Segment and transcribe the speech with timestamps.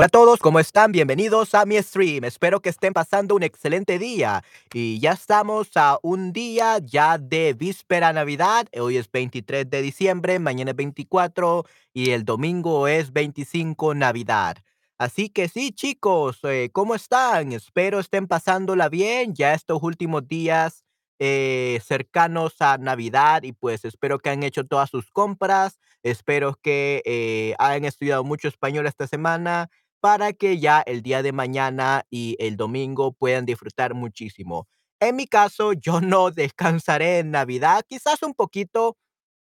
[0.00, 0.92] Hola a todos, ¿cómo están?
[0.92, 2.22] Bienvenidos a mi stream.
[2.22, 4.44] Espero que estén pasando un excelente día.
[4.72, 8.68] Y ya estamos a un día ya de víspera Navidad.
[8.78, 14.58] Hoy es 23 de diciembre, mañana es 24 y el domingo es 25 Navidad.
[14.98, 17.50] Así que sí, chicos, eh, ¿cómo están?
[17.50, 20.84] Espero estén pasándola bien ya estos últimos días
[21.20, 25.80] eh, cercanos a Navidad y pues espero que han hecho todas sus compras.
[26.04, 29.68] Espero que eh, hayan estudiado mucho español esta semana
[30.00, 34.68] para que ya el día de mañana y el domingo puedan disfrutar muchísimo.
[35.00, 38.96] En mi caso, yo no descansaré en Navidad, quizás un poquito,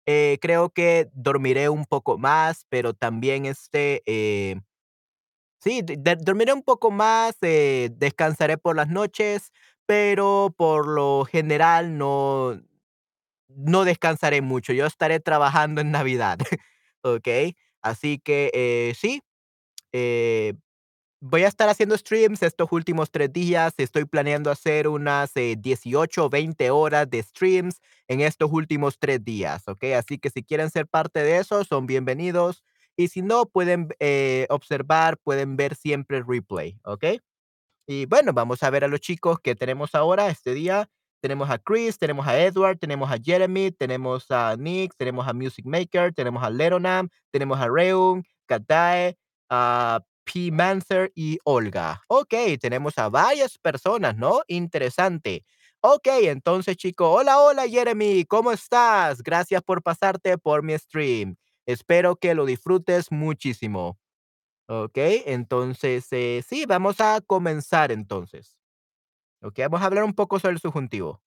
[0.07, 4.57] eh, creo que dormiré un poco más, pero también este, eh,
[5.59, 5.81] sí,
[6.19, 9.51] dormiré un poco más, eh, descansaré por las noches,
[9.85, 12.59] pero por lo general no,
[13.49, 14.73] no descansaré mucho.
[14.73, 16.39] Yo estaré trabajando en Navidad,
[17.03, 17.27] ¿ok?
[17.81, 19.21] Así que eh, sí.
[19.93, 20.53] Eh,
[21.19, 23.73] Voy a estar haciendo streams estos últimos 3 días.
[23.77, 29.23] Estoy planeando hacer unas, eh, 18 o 20 horas de streams en estos últimos 3
[29.25, 29.83] días, ¿ok?
[29.97, 32.63] Así que si quieren ser parte de eso, son bienvenidos.
[32.95, 37.05] Y si no, pueden, eh, observar, pueden ver siempre el replay, ¿ok?
[37.87, 40.89] Y bueno, vamos a ver a los chicos que tenemos ahora este día.
[41.21, 45.65] Tenemos a Chris, tenemos a Edward, tenemos a Jeremy, tenemos a Nick, tenemos a Music
[45.65, 49.17] Maker, tenemos a Leronam, tenemos a Reun, Katae,
[49.49, 50.51] a P.
[51.15, 52.01] Y Olga.
[52.09, 54.41] Ok, tenemos a varias personas, ¿no?
[54.47, 55.45] Interesante.
[55.81, 59.21] Ok, entonces chicos, hola, hola Jeremy, ¿cómo estás?
[59.23, 61.35] Gracias por pasarte por mi stream.
[61.65, 63.97] Espero que lo disfrutes muchísimo.
[64.67, 68.57] Okey, entonces, eh, sí, vamos a comenzar entonces.
[69.41, 71.21] Okey, vamos a hablar un poco sobre el subjuntivo.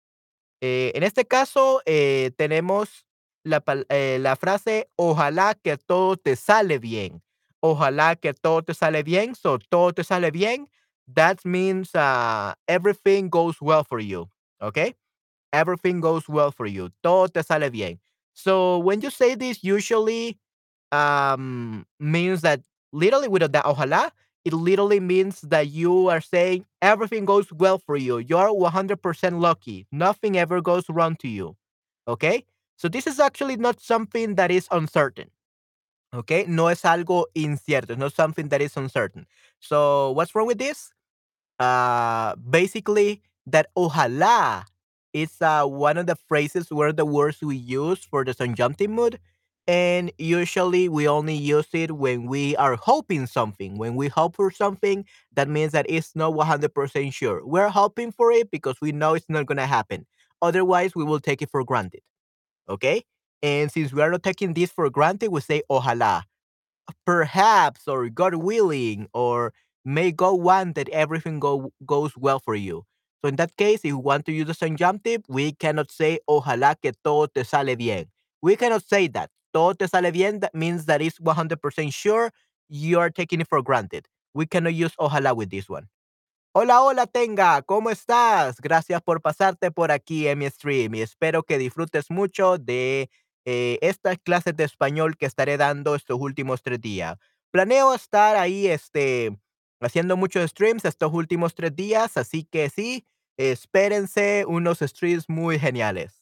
[0.62, 3.06] Eh, en este caso, eh, tenemos
[3.44, 7.23] la eh, la frase: "Ojalá que todo te sale bien".
[7.62, 10.66] Ojalá que todo te sale bien, so, todo te sale bien,
[11.15, 14.28] that means, ah, everything goes well for you,
[14.62, 14.94] Okay?
[15.53, 16.91] Everything goes well for you.
[17.03, 17.99] Todo te sale bien.
[18.34, 20.38] So, when you say this, usually
[20.93, 22.60] um, means that
[22.93, 24.10] literally without that ojalá,
[24.44, 28.19] it literally means that you are saying everything goes well for you.
[28.19, 29.87] You're 100% lucky.
[29.93, 31.56] Nothing ever goes wrong to you.
[32.09, 32.44] Okay?
[32.76, 35.31] So this is actually not something that is uncertain.
[36.15, 36.44] Okay?
[36.48, 37.94] No es algo incierto.
[38.04, 39.26] It's something that is uncertain.
[39.60, 40.91] So what's wrong with this?
[41.59, 44.65] Uh, basically, that ojalá
[45.12, 49.19] is uh, one of the phrases where the words we use for the subjunctive mood.
[49.66, 53.78] And usually we only use it when we are hoping something.
[53.78, 55.04] When we hope for something,
[55.34, 57.47] that means that it's not 100% sure.
[57.47, 60.06] We're hoping for it because we know it's not going to happen.
[60.43, 62.00] Otherwise, we will take it for granted.
[62.69, 63.04] Okay?
[63.43, 66.25] And since we are not taking this for granted, we say ojalá
[67.06, 69.53] perhaps or God willing or
[69.84, 72.84] may God want that everything go, goes well for you.
[73.23, 76.77] So in that case, if you want to use the subjunctive, we cannot say ojalá
[76.81, 78.06] que todo te sale bien.
[78.43, 79.31] We cannot say that.
[79.53, 82.31] Todo te sale bien, that means that it's 100% sure
[82.69, 84.06] you are taking it for granted.
[84.33, 85.89] We cannot use ojalá with this one.
[86.53, 88.61] Hola, hola, Tenga, ¿cómo estás?
[88.61, 93.09] Gracias por pasarte por aquí en mi stream y espero que disfrutes mucho de
[93.45, 97.19] eh, estas clases de español que estaré dando estos últimos tres días.
[97.51, 99.37] Planeo estar ahí, este,
[99.81, 103.06] haciendo muchos streams estos últimos tres días, así que sí,
[103.37, 106.21] espérense unos streams muy geniales.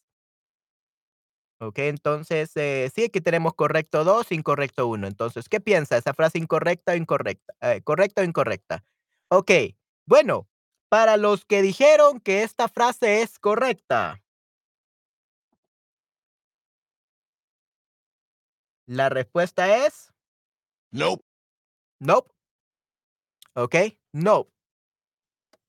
[1.60, 5.08] Ok, entonces, eh, sí, aquí tenemos correcto 2, incorrecto 1.
[5.08, 5.96] Entonces, ¿qué piensa?
[5.96, 7.52] ¿Esa frase incorrecta o incorrecta?
[7.60, 8.84] Eh, ¿correcta o incorrecta?
[9.28, 9.50] Ok,
[10.06, 10.48] bueno,
[10.88, 14.22] para los que dijeron que esta frase es correcta,
[18.88, 20.10] la respuesta es
[20.90, 21.22] Nope.
[22.00, 22.30] nope.
[23.54, 23.74] Ok,
[24.12, 24.48] no.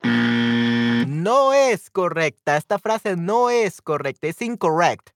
[0.04, 1.24] Mm.
[1.24, 2.56] No es correcta.
[2.58, 4.28] Esta frase no es correcta.
[4.28, 5.10] Es incorrect.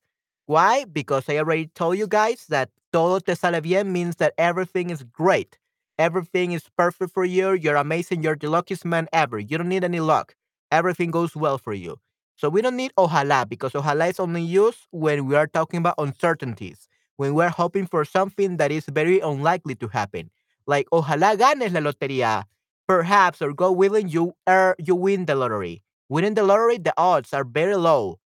[0.48, 0.86] Why?
[0.86, 5.04] Because I already told you guys that todo te sale bien means that everything is
[5.04, 5.58] great.
[5.98, 7.54] Everything is perfect for you.
[7.54, 8.24] You're amazing.
[8.24, 9.40] You're the luckiest man ever.
[9.40, 10.36] You don't need any luck.
[10.72, 12.00] Everything goes well for you.
[12.36, 15.96] So we don't need ojalá because ojalá is only used when we are talking about
[16.00, 20.30] uncertainties, when we're hoping for something that is very unlikely to happen.
[20.65, 22.45] Like ojalá ganes la lotería.
[22.88, 25.81] Perhaps or God willing, you er, you win the lottery.
[26.10, 28.19] Winning the lottery, the odds are very low.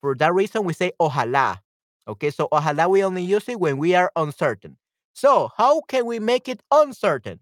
[0.00, 1.58] For that reason, we say ojalá.
[2.06, 4.76] Okay, so ojalá we only use it when we are uncertain.
[5.14, 7.40] So, how can we make it uncertain?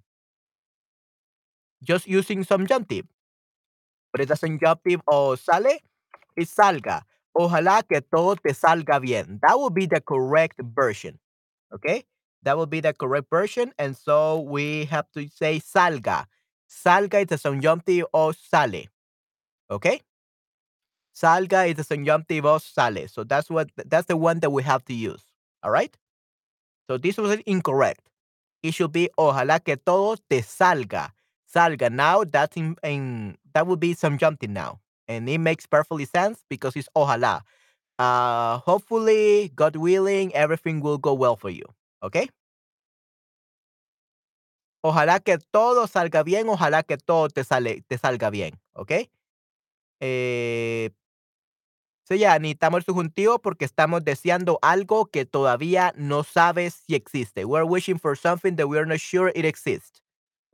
[1.83, 3.07] Just using some subjunctive.
[4.13, 5.79] But the subjunctive o sale
[6.37, 7.03] is salga.
[7.35, 9.39] Ojalá que todo te salga bien.
[9.43, 11.19] That would be the correct version.
[11.73, 12.05] Okay?
[12.43, 13.73] That will be the correct version.
[13.79, 16.27] And so we have to say salga.
[16.69, 18.85] Salga is the subjunctive of sale.
[19.71, 20.01] Okay?
[21.15, 23.07] Salga is the subjunctive of sale.
[23.09, 25.23] So that's what that's the one that we have to use.
[25.63, 25.97] All right?
[26.89, 28.01] So this was incorrect.
[28.63, 31.11] It should be ojalá que todo te salga.
[31.53, 31.91] Salga.
[31.91, 34.81] Now that's in, in that would be subjunctive now.
[35.17, 37.43] And it makes perfectly sense because it's ojalá.
[37.99, 41.65] Uh hopefully, God willing, everything will go well for you.
[42.03, 42.29] Okay?
[44.85, 49.09] Ojalá que todo salga bien, ojalá que todo te, sale, te salga bien, Okay?
[50.01, 50.91] Eh,
[52.05, 57.45] so yeah, necesitamos el subjuntivo porque estamos deseando algo que todavía no sabes si existe.
[57.45, 60.03] We're wishing for something that we're not sure it exists,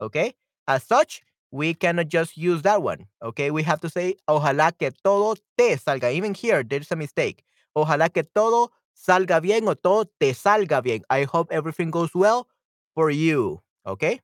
[0.01, 0.35] Okay?
[0.67, 3.51] As such, we cannot just use that one, ¿ok?
[3.51, 6.13] We have to say, ojalá que todo te salga.
[6.13, 7.43] Even here, there's a mistake.
[7.75, 11.03] Ojalá que todo salga bien o todo te salga bien.
[11.09, 12.47] I hope everything goes well
[12.93, 14.21] for you, ¿ok?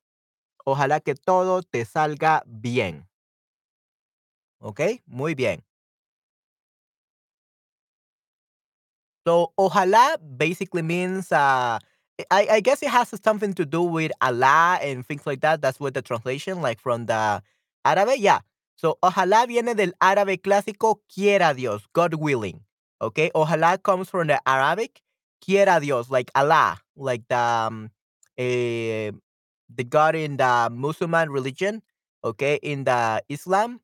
[0.66, 3.07] Ojalá que todo te salga bien.
[4.60, 4.81] ¿Ok?
[5.06, 5.63] Muy bien.
[9.28, 11.80] So, ojalá basically means, uh,
[12.32, 15.62] I, I guess it has something to do with Allah and things like that.
[15.62, 17.42] That's what the translation, like from the
[17.86, 18.16] árabe.
[18.18, 18.40] Yeah.
[18.76, 22.62] So, ojalá viene del árabe clásico, quiera Dios, God willing.
[23.02, 23.32] Okay.
[23.36, 25.02] Ojalá comes from the Arabic,
[25.44, 27.90] quiera Dios, like Allah, like the, um,
[28.38, 29.12] eh,
[29.74, 31.82] the God in the Muslim religion,
[32.24, 33.80] okay, in the Islam.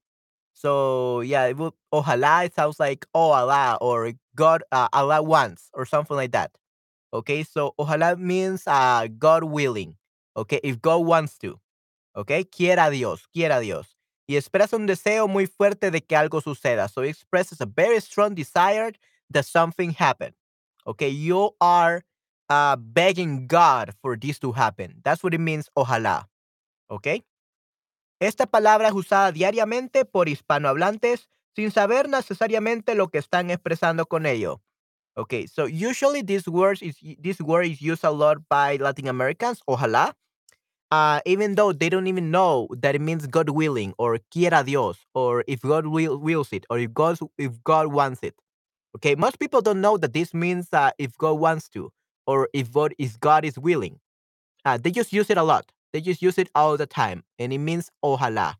[0.53, 5.69] So yeah, it would ojalá it sounds like oh Allah or God uh, Allah wants
[5.73, 6.51] or something like that.
[7.13, 9.95] Okay, so ojalá means uh, God willing.
[10.35, 11.59] Okay, if God wants to.
[12.15, 13.95] Okay, quiera Dios, quiera Dios.
[14.27, 16.87] Y expresa un deseo muy fuerte de que algo suceda.
[16.87, 18.93] So it expresses a very strong desire
[19.29, 20.33] that something happen.
[20.87, 22.03] Okay, you are
[22.49, 25.01] uh, begging God for this to happen.
[25.03, 26.29] That's what it means, ojalá.
[26.89, 27.23] ¿Ok?
[28.19, 34.25] Esta palabra es usada diariamente por hispanohablantes sin saber necesariamente lo que están expresando con
[34.25, 34.61] ello.
[35.17, 39.61] Okay, so usually this word is this word is used a lot by Latin Americans,
[39.67, 40.13] ojalá,
[40.91, 44.97] uh, even though they don't even know that it means God willing or quiera Dios
[45.13, 48.35] or if God will, wills it or if God if God wants it.
[48.97, 51.91] Okay, most people don't know that this means uh, if God wants to
[52.27, 53.99] or if God, if God is willing.
[54.65, 55.71] Uh, they just use it a lot.
[55.93, 58.55] They just use it all the time, and it means ojalá,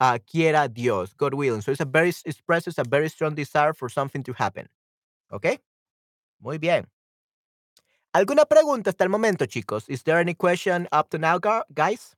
[0.00, 1.62] uh, quiera Dios, God willing.
[1.62, 4.68] So it's a very expresses a very strong desire for something to happen.
[5.32, 5.58] Okay,
[6.42, 6.86] muy bien.
[8.12, 9.88] ¿Alguna pregunta hasta el momento, chicos?
[9.88, 11.38] Is there any question up to now,
[11.72, 12.14] guys?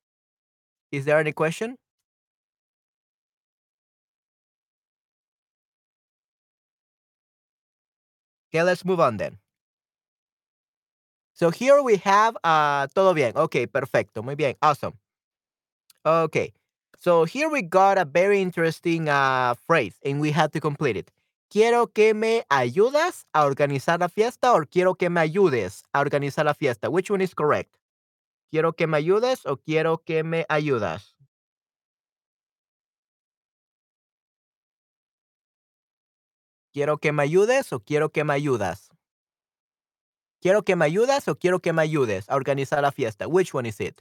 [0.91, 1.77] Is there any question?
[8.51, 9.39] Okay, let's move on then.
[11.35, 13.33] So here we have uh, todo bien.
[13.37, 14.23] Okay, perfecto.
[14.23, 14.55] Muy bien.
[14.63, 14.95] Awesome.
[16.07, 16.53] Okay.
[16.99, 21.11] So here we got a very interesting uh, phrase and we had to complete it.
[21.55, 26.45] Quiero que me ayudas a organizar la fiesta or quiero que me ayudes a organizar
[26.47, 26.89] la fiesta.
[26.89, 27.77] Which one is correct?
[28.51, 31.15] Quiero que me ayudes o quiero que me ayudas.
[36.73, 38.91] Quiero que me ayudes o quiero que me ayudas.
[40.41, 43.29] Quiero que me ayudas o quiero que me ayudes a organizar la fiesta.
[43.29, 44.01] Which one is it?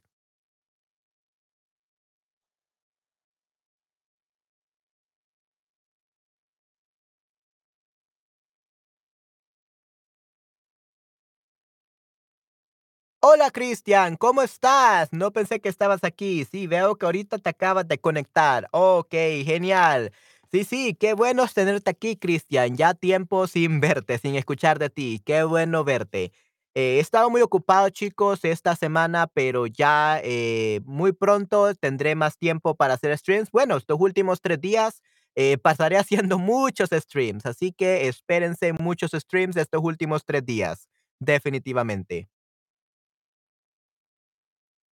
[13.25, 15.13] Hola Cristian, ¿cómo estás?
[15.13, 16.43] No pensé que estabas aquí.
[16.45, 18.67] Sí, veo que ahorita te acabas de conectar.
[18.71, 19.11] Ok,
[19.45, 20.11] genial.
[20.51, 22.75] Sí, sí, qué bueno tenerte aquí, Cristian.
[22.75, 25.21] Ya tiempo sin verte, sin escuchar de ti.
[25.25, 26.33] Qué bueno verte.
[26.75, 32.37] Eh, he estado muy ocupado, chicos, esta semana, pero ya eh, muy pronto tendré más
[32.37, 33.51] tiempo para hacer streams.
[33.51, 35.01] Bueno, estos últimos tres días
[35.35, 40.89] eh, pasaré haciendo muchos streams, así que espérense muchos streams estos últimos tres días,
[41.19, 42.27] definitivamente.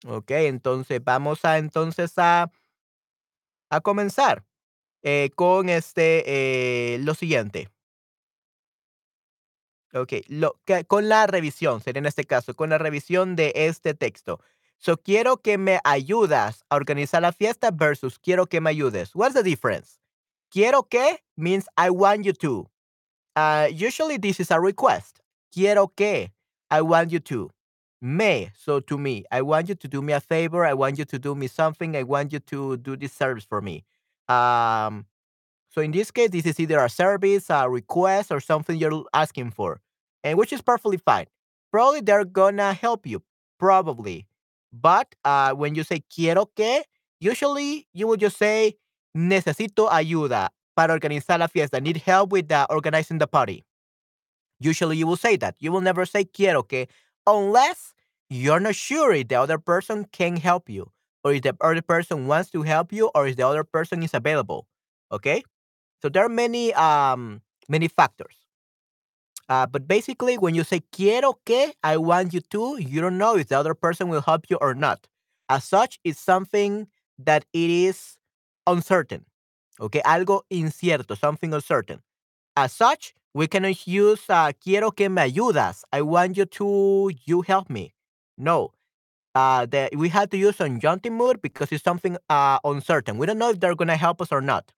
[0.06, 2.51] Ok, entonces vamos a entonces a,
[3.70, 4.46] a comenzar
[5.04, 6.24] eh, con este
[6.96, 7.70] eh, lo siguiente.
[9.94, 13.94] Ok, lo, que, con la revisión, sería en este caso, con la revisión de este
[13.94, 14.39] texto.
[14.77, 19.16] So, quiero que me ayudas a organizar la fiesta versus quiero que me ayudes.
[19.16, 20.00] What's the difference?
[20.51, 22.70] Quiero que means I want you to.
[23.36, 25.20] Uh, usually this is a request.
[25.51, 26.32] Quiero que.
[26.70, 27.50] I want you to
[28.01, 28.51] me.
[28.56, 30.66] So to me, I want you to do me a favor.
[30.66, 31.96] I want you to do me something.
[31.96, 33.84] I want you to do this service for me.
[34.27, 35.06] Um,
[35.70, 39.51] so in this case, this is either a service, a request, or something you're asking
[39.51, 39.82] for,
[40.24, 41.25] and which is perfectly fine.
[41.72, 43.24] Probably they're gonna help you.
[43.58, 44.27] probably.
[44.72, 46.84] But uh, when you say quiero que,
[47.20, 48.75] usually you will just say
[49.16, 51.80] necesito ayuda para organizar la fiesta.
[51.82, 53.66] Need help with uh, organizing the party.
[54.60, 55.56] Usually you will say that.
[55.60, 56.88] You will never say quiero que
[57.27, 57.93] unless
[58.29, 60.91] you're not sure if the other person can help you
[61.24, 64.13] or if the other person wants to help you or if the other person is
[64.13, 64.67] available.
[65.12, 65.43] Okay?
[66.01, 68.36] So there are many um many factors.
[69.50, 73.38] Uh, but basically, when you say quiero que, I want you to, you don't know
[73.38, 75.07] if the other person will help you or not.
[75.50, 78.17] As such, it's something that it is
[78.67, 79.25] uncertain.
[79.79, 82.01] Okay, algo incierto, something uncertain.
[82.57, 85.84] As such, we cannot use uh, quiero que me ayudas.
[85.91, 87.93] I want you to, you help me.
[88.38, 88.74] No.
[89.36, 93.17] Uh, the, we have to use subjunctive mood because it's something uh, uncertain.
[93.17, 94.72] We don't know if they're going to help us or not.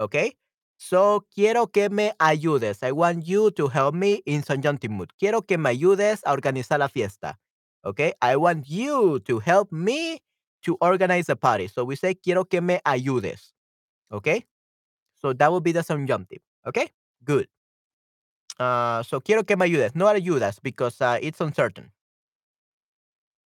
[0.00, 0.34] Okay?
[0.78, 2.82] So, quiero que me ayudes.
[2.82, 5.10] I want you to help me in subjunctive mood.
[5.18, 7.36] Quiero que me ayudes a organizar la fiesta.
[7.84, 8.12] Okay?
[8.20, 10.20] I want you to help me
[10.64, 11.68] to organize the party.
[11.68, 13.52] So we say quiero que me ayudes.
[14.12, 14.44] Okay?
[15.20, 16.40] So that will be the subjunctive.
[16.66, 16.88] Okay?
[17.24, 17.46] Good.
[18.58, 19.94] Uh, so quiero que me ayudes.
[19.94, 21.92] No ayudas because uh, it's uncertain.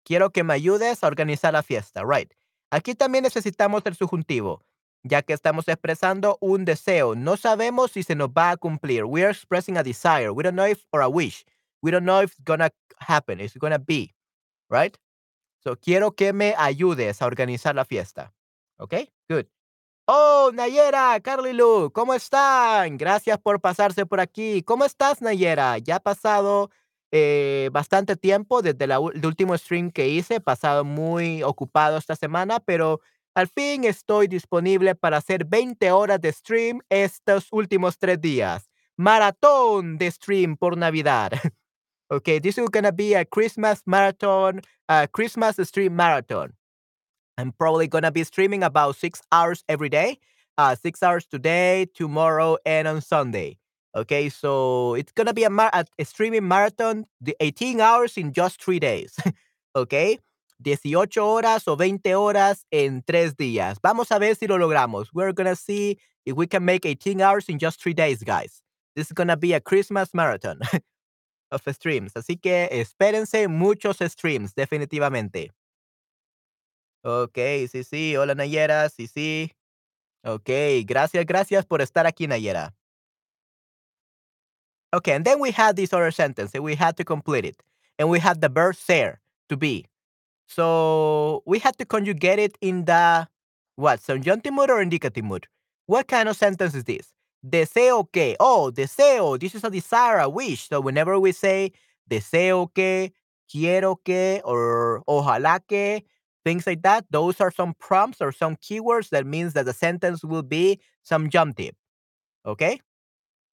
[0.06, 2.04] Quiero que me ayudes a organizar la fiesta.
[2.04, 2.34] Right.
[2.72, 4.62] Aquí también necesitamos el subjuntivo
[5.08, 7.16] ya que estamos expresando un deseo.
[7.16, 9.06] No sabemos si se nos va a cumplir.
[9.06, 10.32] We are expressing a desire.
[10.32, 11.46] We don't know if, or a wish.
[11.82, 13.40] We don't know if it's gonna happen.
[13.40, 14.14] It's gonna be,
[14.70, 14.98] right?
[15.64, 18.34] So, quiero que me ayudes a organizar la fiesta.
[18.80, 19.48] Okay, good.
[20.10, 22.98] Oh, Nayera, Carly Lu, ¿cómo están?
[22.98, 24.64] Gracias por pasarse por aquí.
[24.64, 25.78] ¿Cómo estás, Nayera?
[25.80, 26.70] Ya ha pasado
[27.12, 30.36] eh, bastante tiempo desde el último stream que hice.
[30.36, 33.02] He pasado muy ocupado esta semana, pero
[33.36, 38.70] al fin estoy disponible para hacer 20 horas de stream estos últimos tres días.
[38.96, 41.32] Maratón de stream por Navidad.
[42.10, 46.57] okay, this is gonna be a Christmas marathon, a Christmas stream marathon.
[47.38, 50.18] I'm probably gonna be streaming about six hours every day.
[50.58, 53.58] Uh, six hours today, tomorrow, and on Sunday.
[53.96, 58.62] Okay, so it's gonna be a, mar- a streaming marathon, the 18 hours in just
[58.64, 59.16] three days.
[59.76, 60.20] okay,
[60.64, 63.78] 18 horas o 20 horas en tres días.
[63.84, 65.08] Vamos a ver si lo logramos.
[65.14, 68.62] We're gonna see if we can make 18 hours in just three days, guys.
[68.96, 70.60] This is gonna be a Christmas marathon
[71.52, 72.14] of streams.
[72.16, 75.52] Así que espérense muchos streams, definitivamente.
[77.04, 77.38] Ok,
[77.72, 78.16] sí, sí.
[78.16, 78.90] Hola, Nayera.
[78.90, 79.52] Sí, sí.
[80.24, 80.50] Ok,
[80.86, 82.74] gracias, gracias por estar aquí, Nayera.
[84.94, 87.62] Okay, and then we had this other sentence, and we had to complete it.
[88.00, 89.86] And we had the verb ser, to be.
[90.48, 93.28] So we had to conjugate it in the
[93.76, 94.02] what?
[94.02, 95.48] Subjunctive mood or indicative mood?
[95.86, 97.14] What kind of sentence is this?
[97.46, 98.36] Deseo que.
[98.40, 99.40] Oh, deseo.
[99.40, 100.68] This is a desire, a wish.
[100.68, 101.72] So whenever we say
[102.10, 103.12] deseo que,
[103.50, 106.04] quiero que, or ojalá que,
[106.48, 110.24] things like that, those are some prompts or some keywords that means that the sentence
[110.24, 111.76] will be subjunctive.
[112.46, 112.80] Okay?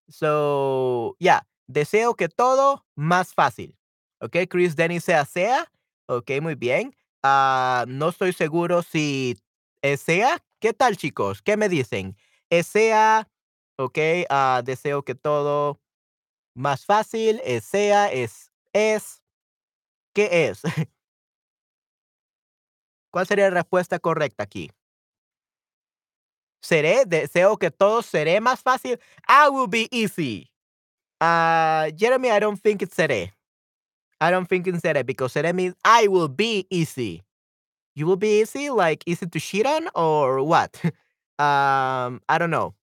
[0.08, 1.40] So, yeah.
[1.68, 3.74] Deseo que todo más fácil.
[4.22, 5.66] Okay, Chris Dennis sea sea.
[6.08, 6.92] Ok, muy bien.
[7.24, 9.36] Ah, no estoy seguro si
[9.96, 10.38] sea.
[10.60, 11.42] ¿Qué tal, chicos?
[11.42, 12.16] ¿Qué me dicen?
[12.62, 13.26] sea,
[13.76, 13.98] ok,
[14.30, 15.80] ah, deseo que todo
[16.54, 17.40] más fácil.
[17.60, 19.20] sea, es, es.
[20.12, 20.62] ¿Qué es?
[23.14, 24.72] ¿Cuál sería la respuesta correcta aquí?
[26.60, 28.98] Seré, deseo que todo seré más fácil.
[29.28, 30.50] I will be easy.
[31.20, 33.32] Uh, Jeremy, I don't think it's seré.
[34.20, 37.22] I don't think in Sere because Sere means I will be easy.
[37.94, 40.80] You will be easy, like easy to cheat on or what?
[41.38, 42.74] um, I don't know.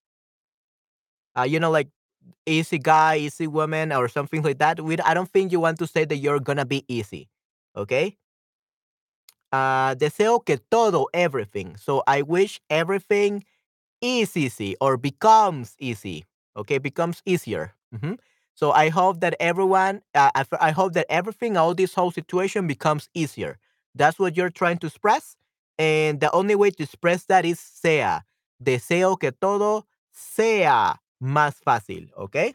[1.36, 1.88] Uh, you know, like
[2.46, 4.80] easy guy, easy woman, or something like that.
[4.80, 7.28] We, I don't think you want to say that you're gonna be easy.
[7.76, 8.16] Okay.
[9.52, 11.76] Uh, deseo que todo, everything.
[11.76, 13.44] So I wish everything
[14.00, 16.24] is easy or becomes easy.
[16.56, 17.74] Okay, becomes easier.
[17.92, 18.18] Mm -hmm.
[18.54, 20.30] So I hope that everyone, uh,
[20.60, 23.58] I hope that everything, all this whole situation becomes easier.
[23.94, 25.36] That's what you're trying to express.
[25.78, 28.20] And the only way to express that is sea.
[28.62, 32.54] Deseo que todo sea más fácil, Okay?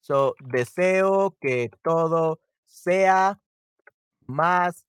[0.00, 3.38] So, deseo que todo sea
[4.28, 4.84] más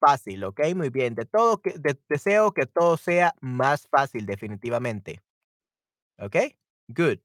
[0.00, 0.60] fácil, ¿ok?
[0.74, 1.14] Muy bien.
[1.14, 5.22] De todo que, de, deseo que todo sea más fácil, definitivamente.
[6.18, 6.36] ¿Ok?
[6.88, 7.18] Good.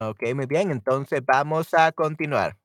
[0.00, 0.70] Ok, muy bien.
[0.70, 2.56] Entonces vamos a continuar.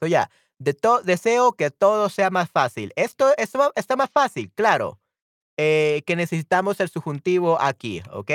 [0.00, 2.92] So, ya, de deseo que todo sea más fácil.
[2.96, 4.98] Esto, esto está más fácil, claro.
[5.58, 8.32] Eh, que necesitamos el subjuntivo aquí, ¿ok?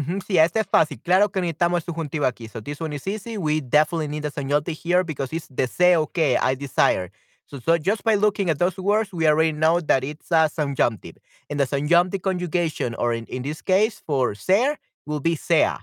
[0.00, 1.00] Ujú, sí, este es fácil.
[1.02, 2.48] Claro que necesitamos el subjuntivo aquí.
[2.48, 3.36] So this one is easy.
[3.36, 7.10] We definitely need the subjunctive here because it's deseo que, I desire.
[7.46, 11.18] So, so just by looking at those words, we already know that it's a subjunctive.
[11.50, 15.74] And the subjunctive conjugation, or in, in this case, for ser, will be sea.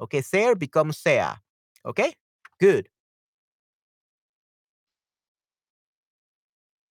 [0.00, 1.40] Okay, ser becomes sea.
[1.84, 2.14] Okay,
[2.60, 2.88] good.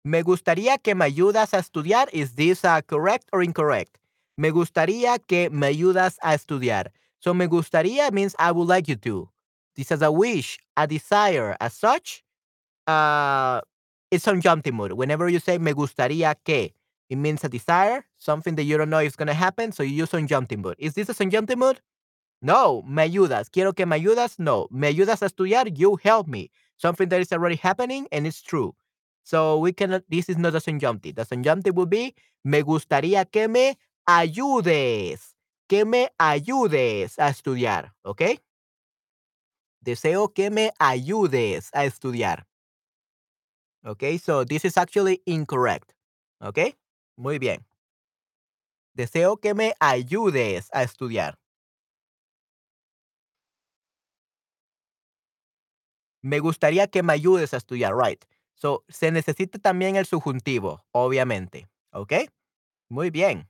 [0.03, 2.09] Me gustaría que me ayudas a estudiar.
[2.11, 3.97] Is this uh, correct or incorrect?
[4.37, 6.91] Me gustaría que me ayudas a estudiar.
[7.19, 9.29] So me gustaría means I would like you to.
[9.75, 12.23] This is a wish, a desire, as such.
[12.85, 13.61] Uh,
[14.11, 14.93] it's subjunctive mood.
[14.93, 16.73] Whenever you say me gustaría que,
[17.09, 19.95] it means a desire, something that you don't know is going to happen, so you
[19.95, 20.75] use subjunctive mood.
[20.79, 21.79] Is this a subjunctive mood?
[22.41, 23.49] No, me ayudas.
[23.49, 24.37] Quiero que me ayudas.
[24.37, 25.77] No, me ayudas a estudiar.
[25.77, 26.51] You help me.
[26.77, 28.75] Something that is already happening and it's true.
[29.23, 31.15] So we cannot, this is not a subjunctive.
[31.15, 32.13] The subjunctive would be,
[32.43, 35.35] me gustaría que me ayudes.
[35.67, 37.93] Que me ayudes a estudiar.
[38.03, 38.21] ¿Ok?
[39.81, 42.47] Deseo que me ayudes a estudiar.
[43.85, 45.93] Okay, so this is actually incorrect.
[46.41, 46.75] Okay,
[47.17, 47.65] muy bien.
[48.95, 51.37] Deseo que me ayudes a estudiar.
[56.21, 58.23] Me gustaría que me ayudes a estudiar, right?
[58.55, 61.67] So, se necesita también el subjuntivo, obviamente.
[61.91, 62.13] ¿Ok?
[62.89, 63.49] Muy bien.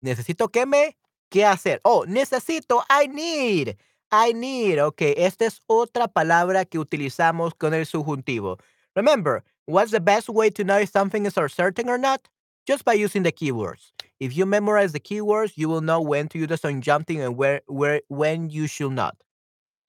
[0.00, 0.96] Necesito que me,
[1.30, 1.80] ¿qué hacer?
[1.84, 3.76] Oh, necesito, I need.
[4.10, 4.82] I need.
[4.82, 8.58] Ok, esta es otra palabra que utilizamos con el subjuntivo.
[8.94, 12.28] Remember, what's the best way to know if something is uncertain or not?
[12.66, 13.92] Just by using the keywords.
[14.20, 17.62] If you memorize the keywords, you will know when to use the subjunctive and where,
[17.66, 19.16] where, when you should not.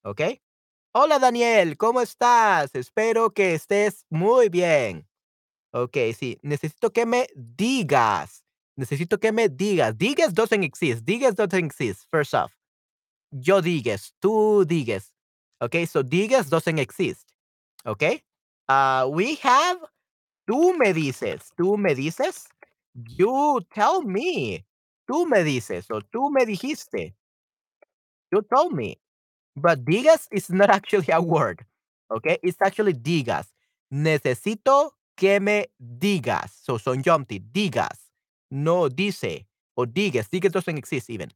[0.05, 0.39] ¿Ok?
[0.93, 2.73] Hola Daniel, ¿cómo estás?
[2.73, 5.07] Espero que estés muy bien.
[5.71, 8.43] Ok, sí, necesito que me digas.
[8.79, 9.97] Necesito que me digas.
[9.97, 11.03] Digas doesn't exist.
[11.03, 12.53] Digas doesn't exist, first off.
[13.29, 15.11] Yo digas, tú digas.
[15.61, 17.33] Okay, so digas doesn't exist.
[17.85, 18.23] Okay?
[18.69, 19.77] Uh, we have
[20.47, 21.51] tú me dices.
[21.57, 22.47] Tú me dices.
[22.95, 24.65] You tell me.
[25.05, 27.13] Tú me dices o tú me dijiste.
[28.31, 28.97] You told me.
[29.57, 31.65] But digas is not actually a word.
[32.09, 32.37] Okay?
[32.41, 33.47] It's actually digas.
[33.91, 36.51] Necesito que me digas.
[36.63, 37.41] So son jumpy.
[37.41, 38.08] Digas.
[38.51, 39.45] No dice.
[39.75, 40.29] O digas.
[40.29, 41.31] Digas doesn't exist even.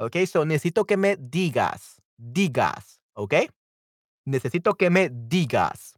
[0.00, 0.26] Okay?
[0.26, 1.98] So necesito que me digas.
[2.18, 2.98] Digas.
[3.16, 3.48] Okay?
[4.28, 5.94] Necesito que me digas.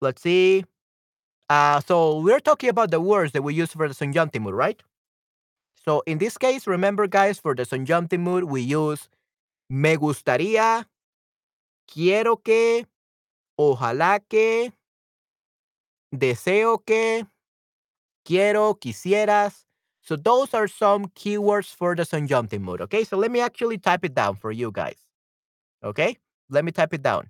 [0.00, 0.64] Let's see.
[1.50, 4.80] Uh, so we're talking about the words that we use for the mood, right?
[5.84, 9.08] So in this case, remember guys, for the mood, we use
[9.68, 10.86] me gustaría,
[11.86, 12.86] quiero que,
[13.58, 14.72] ojalá que,
[16.12, 17.26] deseo que,
[18.30, 19.64] quiero, quisieras.
[20.02, 22.80] So those are some keywords for the subjunctive mood.
[22.82, 24.98] Okay, so let me actually type it down for you guys.
[25.82, 26.16] Okay,
[26.48, 27.28] let me type it down.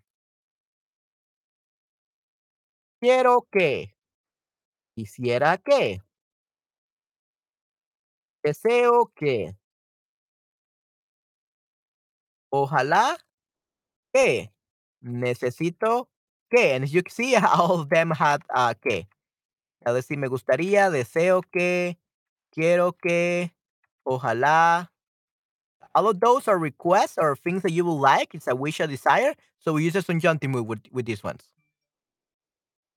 [3.03, 3.95] Quiero que,
[4.95, 6.03] quisiera que,
[8.45, 9.55] deseo que,
[12.53, 13.17] ojalá
[14.15, 14.51] que,
[15.03, 16.09] necesito
[16.51, 16.75] que.
[16.75, 19.07] And as you can see, all of them had uh, que.
[19.87, 21.97] Let's see, me gustaría, deseo que,
[22.53, 23.53] quiero que,
[24.05, 24.89] ojalá.
[25.95, 28.35] All of those are requests or things that you would like.
[28.35, 29.35] It's a wish, a desire.
[29.59, 31.49] So we use a subjunctive mood with, with these ones.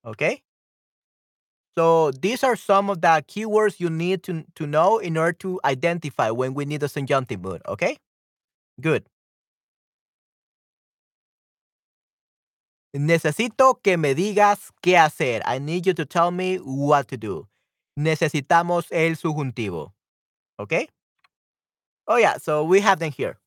[0.05, 0.43] Okay?
[1.77, 5.59] So these are some of the keywords you need to, to know in order to
[5.65, 7.61] identify when we need a subjunctive mood.
[7.67, 7.97] Okay?
[8.81, 9.05] Good.
[12.93, 15.41] Necesito que me digas qué hacer.
[15.47, 17.49] I need you to tell me what to do.
[17.97, 19.93] Necesitamos el subjuntivo.
[20.59, 20.87] Okay?
[22.07, 22.37] Oh, yeah.
[22.37, 23.39] So we have them here.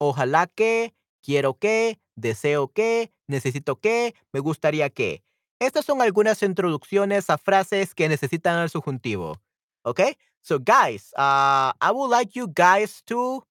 [0.00, 5.22] Ojalá que, quiero que, deseo que, necesito que, me gustaría que.
[5.60, 9.40] Estas son algunas introducciones a frases que necesitan el subjuntivo.
[9.84, 10.16] Okay?
[10.42, 13.44] So, guys, uh, I would like you guys to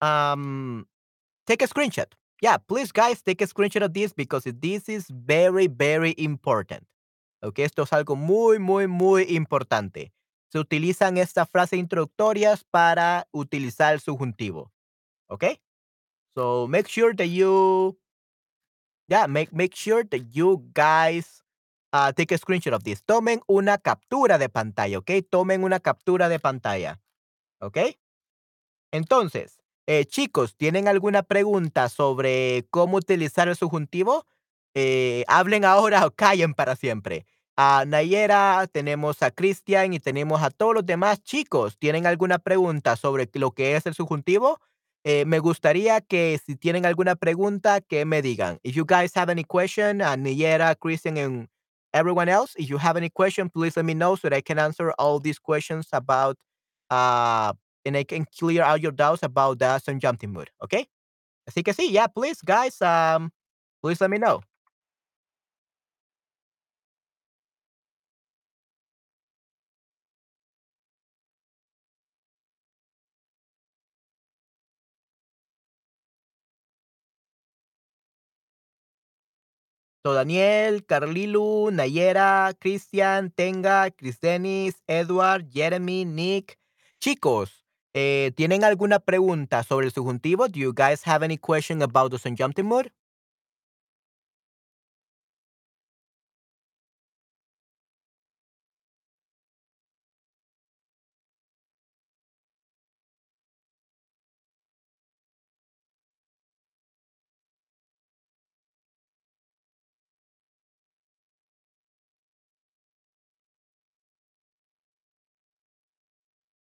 [0.00, 0.86] um,
[1.46, 2.06] take a screenshot.
[2.42, 6.86] Yeah, please, guys, take a screenshot of this because this is very, very important.
[7.42, 10.12] Okay, esto es algo muy, muy, muy importante.
[10.48, 14.72] Se utilizan estas frases introductorias para utilizar el subjuntivo.
[15.28, 15.60] Okay?
[16.34, 17.98] So make sure that you,
[19.08, 21.42] yeah, make, make sure that you guys
[21.92, 23.02] uh, take a screenshot of this.
[23.04, 25.10] Tomen una captura de pantalla, ¿ok?
[25.30, 27.00] Tomen una captura de pantalla,
[27.60, 27.96] ¿ok?
[28.92, 34.26] Entonces, eh, chicos, ¿tienen alguna pregunta sobre cómo utilizar el subjuntivo?
[34.74, 37.26] Eh, hablen ahora o callen para siempre.
[37.56, 41.76] a Nayera, tenemos a Cristian y tenemos a todos los demás chicos.
[41.78, 44.60] ¿Tienen alguna pregunta sobre lo que es el subjuntivo?
[45.04, 48.58] Eh, me gustaría que si tienen alguna pregunta, que me digan.
[48.62, 51.48] If you guys have any question, Nayera, Christian, and
[51.92, 54.58] everyone else, if you have any question, please let me know so that I can
[54.58, 56.36] answer all these questions about,
[56.90, 60.50] uh, and I can clear out your doubts about the subjunctive mood.
[60.62, 60.86] Okay?
[61.48, 63.30] Así que sí, yeah, please, guys, um,
[63.82, 64.42] please let me know.
[80.06, 86.56] So, Daniel, Carlilu, Nayera, Christian, Tenga, Cristenis, Edward, Jeremy, Nick.
[87.00, 87.59] Chicos,
[87.94, 90.48] eh, ¿tienen alguna pregunta sobre el subjuntivo?
[90.48, 92.90] Do you guys have any question about the subjunctive mood?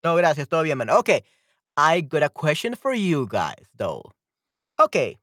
[0.04, 0.98] No, gracias, todo bien, mano.
[0.98, 1.22] Okay,
[1.76, 4.02] I got a question for you guys, though.
[4.78, 5.16] Okay.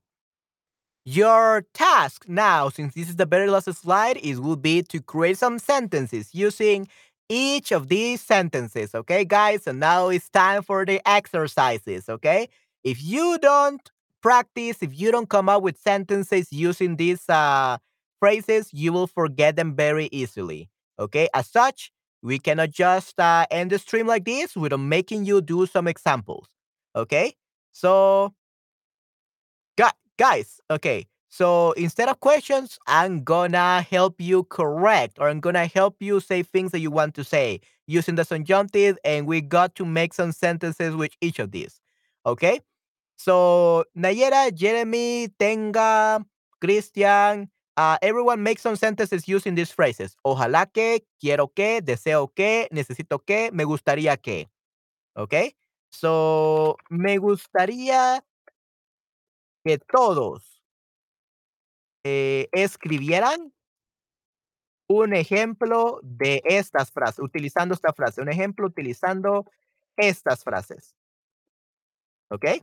[1.05, 5.37] Your task now, since this is the very last slide, is will be to create
[5.37, 6.87] some sentences using
[7.29, 8.93] each of these sentences.
[8.93, 9.67] Okay, guys?
[9.67, 12.09] And now it's time for the exercises.
[12.09, 12.49] Okay.
[12.83, 13.81] If you don't
[14.21, 17.77] practice, if you don't come up with sentences using these uh,
[18.19, 20.69] phrases, you will forget them very easily.
[20.99, 21.29] Okay.
[21.33, 25.65] As such, we cannot just uh, end the stream like this without making you do
[25.65, 26.47] some examples.
[26.95, 27.35] Okay.
[27.71, 28.33] So
[30.21, 31.07] guys, okay.
[31.29, 36.43] So instead of questions, I'm gonna help you correct or I'm gonna help you say
[36.43, 40.31] things that you want to say using the subjunctive, and we got to make some
[40.31, 41.81] sentences with each of these.
[42.25, 42.61] Okay?
[43.17, 46.23] So Nayera, Jeremy, Tenga,
[46.61, 47.49] Christian,
[47.81, 50.15] uh, everyone make some sentences using these phrases.
[50.23, 54.49] Ojalá que, quiero que, deseo que, necesito que, me gustaría que.
[55.15, 55.55] Okay?
[55.89, 58.23] So, me gustaría
[59.65, 60.61] que todos
[62.03, 63.53] eh, escribieran
[64.87, 69.45] un ejemplo de estas frases, utilizando esta frase, un ejemplo utilizando
[69.97, 70.95] estas frases.
[72.29, 72.61] Okay?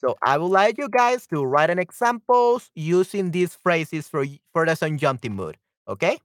[0.00, 4.64] So I would like you guys to write an examples using these phrases for for
[4.66, 5.56] the subjunctive mood.
[5.88, 6.18] Okay?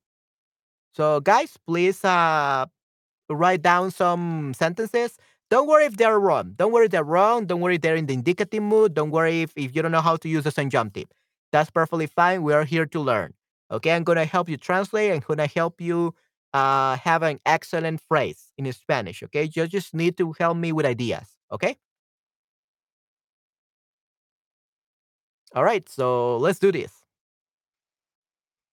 [0.94, 2.66] So guys, please uh
[3.30, 5.18] write down some sentences.
[5.52, 6.54] Don't worry if they're wrong.
[6.58, 7.46] Don't worry if they're wrong.
[7.46, 8.94] Don't worry if they're in the indicative mood.
[8.96, 11.08] Don't worry if, if you don't know how to use the subjunctive.
[11.52, 12.44] That's perfectly fine.
[12.44, 13.34] We are here to learn.
[13.72, 16.16] Okay, I'm gonna help you translate and gonna help you
[16.54, 19.24] uh, have an excellent phrase in Spanish.
[19.24, 21.28] Okay, you just need to help me with ideas.
[21.52, 21.78] Okay.
[25.56, 26.92] All right, so let's do this.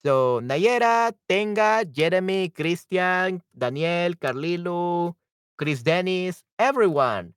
[0.05, 5.15] So Nayera, Tenga, Jeremy, Christian, Daniel, Carlilo,
[5.57, 7.35] Chris Dennis, everyone,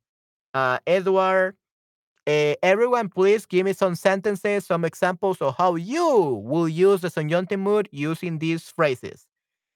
[0.53, 1.55] uh, Edward,
[2.27, 7.09] uh, everyone, please give me some sentences, some examples of how you will use the
[7.11, 9.25] subjunctive mood using these phrases.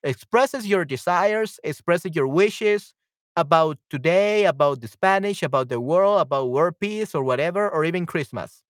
[0.03, 2.93] Expresses your desires, expresses your wishes
[3.38, 8.05] about today, about the Spanish, about the world, about world peace or whatever, or even
[8.05, 8.63] Christmas.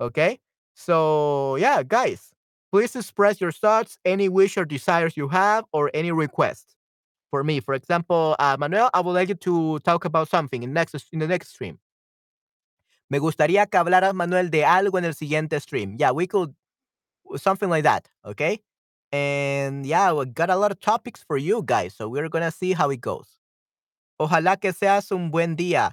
[0.00, 0.40] Okay?
[0.74, 2.32] So, yeah, guys,
[2.72, 6.76] please express your thoughts, any wish or desires you have, or any request
[7.30, 7.60] for me.
[7.60, 11.18] For example, uh, Manuel, I would like you to talk about something in next in
[11.18, 11.78] the next stream.
[13.08, 15.96] Me gustaría que hablaras, Manuel, de algo en el siguiente stream.
[15.98, 16.54] Yeah, we could
[17.36, 18.60] something like that, okay?
[19.12, 22.72] And yeah, we got a lot of topics for you guys, so we're gonna see
[22.72, 23.40] how it goes.
[24.20, 25.92] Ojalá que seas un buen día.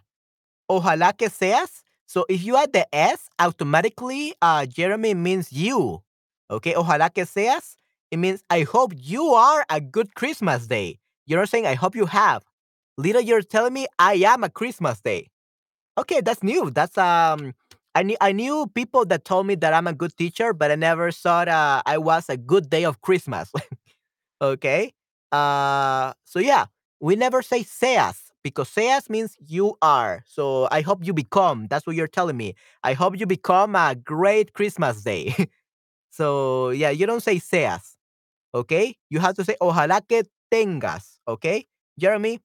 [0.70, 1.84] Ojalá que seas.
[2.08, 6.02] So if you add the S, automatically, uh, Jeremy means you.
[6.50, 7.76] Okay, ojalá que seas.
[8.12, 11.00] It means I hope you are a good Christmas day.
[11.26, 12.44] You're not saying I hope you have.
[12.98, 15.28] Little, you're telling me I am a Christmas day.
[15.98, 16.70] Okay, that's new.
[16.72, 17.54] That's um,
[17.96, 20.76] I knew I knew people that told me that I'm a good teacher, but I
[20.76, 23.52] never thought uh, I was a good day of Christmas.
[24.42, 24.94] okay,
[25.32, 26.66] uh, so yeah,
[27.02, 30.24] we never say seas because seas means you are.
[30.26, 31.68] So I hope you become.
[31.70, 32.56] That's what you're telling me.
[32.84, 35.36] I hope you become a great Christmas day.
[36.12, 37.96] so yeah, you don't say seas.
[38.56, 41.20] Okay, you have to say ojalá que tengas.
[41.28, 41.68] Okay,
[42.00, 42.40] Jeremy.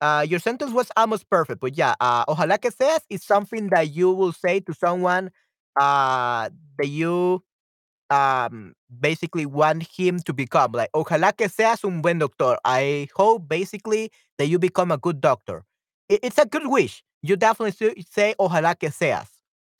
[0.00, 3.90] Uh, your sentence was almost perfect, but yeah, uh, ojalá que seas is something that
[3.90, 5.30] you will say to someone
[5.80, 7.42] uh, that you
[8.10, 10.72] um, basically want him to become.
[10.72, 12.58] Like, ojalá que seas un buen doctor.
[12.64, 15.64] I hope basically that you become a good doctor.
[16.08, 17.02] It's a good wish.
[17.22, 19.28] You definitely say ojalá que seas.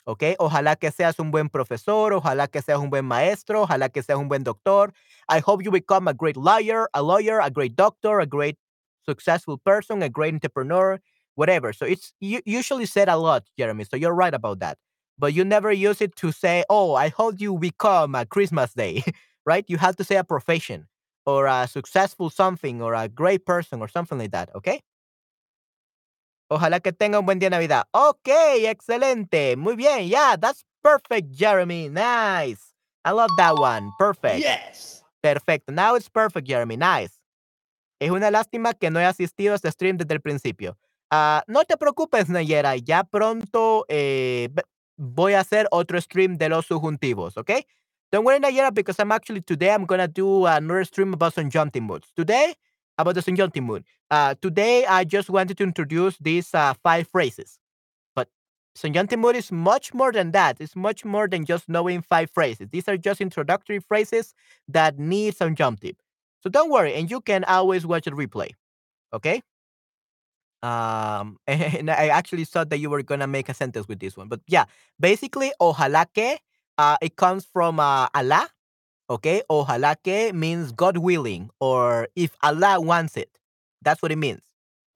[0.06, 4.02] Okay, ojalá que seas un buen profesor, ojalá que seas un buen maestro, ojalá que
[4.02, 4.92] seas un buen doctor.
[5.28, 8.56] I hope you become a great lawyer, a lawyer, a great doctor, a great
[9.04, 10.98] successful person, a great entrepreneur,
[11.34, 11.72] whatever.
[11.74, 13.84] So it's usually said a lot, Jeremy.
[13.84, 14.78] So you're right about that.
[15.18, 19.02] But you never use it to say, "Oh, I hope you become a Christmas day,"
[19.46, 19.64] right?
[19.68, 20.86] You have to say a profession
[21.28, 24.48] or a successful something or a great person or something like that.
[24.54, 24.80] Okay.
[26.50, 27.84] Ojalá que tenga un buen día de Navidad.
[27.92, 29.54] Okay, excelente.
[29.58, 30.08] Muy bien.
[30.08, 31.90] Yeah, that's perfect, Jeremy.
[31.90, 32.72] Nice.
[33.04, 33.92] I love that one.
[33.98, 34.40] Perfect.
[34.40, 35.04] Yes.
[35.22, 35.70] Perfecto.
[35.70, 36.78] Now it's perfect, Jeremy.
[36.78, 37.20] Nice.
[38.00, 40.78] Es una lástima que no haya asistido a este stream desde el principio.
[41.10, 42.76] Ah, no te preocupes, Nayera.
[42.76, 44.48] Ya pronto eh,
[44.96, 47.50] voy a hacer otro stream de los subjuntivos, ¿ok?
[48.12, 52.10] Don't worry, Nayera, because I'm actually today I'm gonna do another stream about subjunctive moods.
[52.16, 52.54] Today,
[52.96, 53.84] about the subjunctive mood.
[54.10, 57.58] Uh, today, I just wanted to introduce these uh, five phrases.
[58.16, 58.28] But
[58.76, 60.58] subjunctive mood is much more than that.
[60.60, 62.68] It's much more than just knowing five phrases.
[62.72, 64.34] These are just introductory phrases
[64.68, 65.96] that need subjunctive.
[66.42, 68.50] So don't worry, and you can always watch a replay.
[69.12, 69.42] Okay.
[70.62, 74.28] Um, and I actually thought that you were gonna make a sentence with this one,
[74.28, 74.64] but yeah,
[74.98, 76.38] basically, ojalá que,
[76.78, 78.48] uh, it comes from uh, Allah.
[79.10, 83.30] Okay, ojalá que means God willing, or if Allah wants it,
[83.82, 84.42] that's what it means.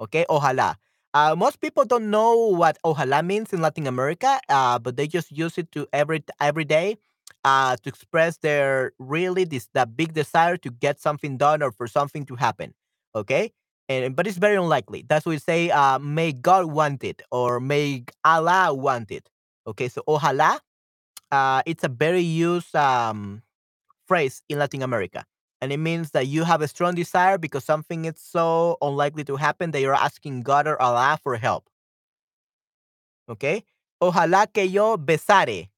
[0.00, 0.76] Okay, ojalá.
[1.14, 5.32] Uh, most people don't know what ojalá means in Latin America, uh, but they just
[5.32, 6.96] use it to every every day
[7.44, 11.86] uh, to express their really this that big desire to get something done or for
[11.86, 12.74] something to happen.
[13.14, 13.52] Okay,
[13.88, 15.04] and but it's very unlikely.
[15.08, 15.70] That's what we say.
[15.70, 19.28] Uh, may God want it or may Allah want it.
[19.66, 20.60] Okay, so ojalá.
[21.32, 23.42] Uh, it's a very used um,
[24.06, 25.24] phrase in Latin America.
[25.62, 29.36] And it means that you have a strong desire because something is so unlikely to
[29.36, 31.68] happen that you're asking God or Allah for help.
[33.28, 33.64] Okay?
[34.00, 35.70] Ojalá que yo besare.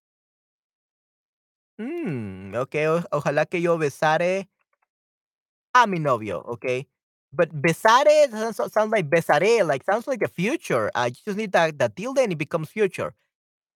[1.78, 2.86] Mm, okay.
[2.88, 4.48] o- ojalá que yo besare
[5.74, 6.38] a mi novio.
[6.46, 6.86] Okay.
[7.32, 10.90] But besare sounds, like besare, like sounds like a future.
[10.94, 13.12] Uh, you just need that, that tilde and it becomes future.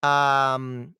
[0.02, 0.94] Um,